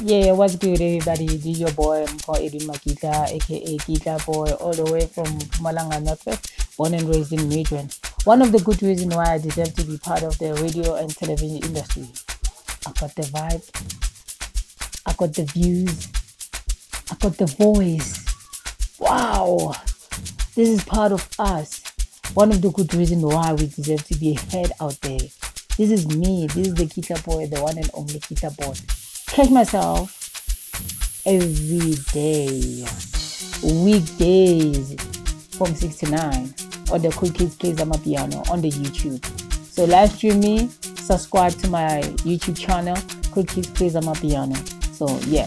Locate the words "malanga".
5.58-6.00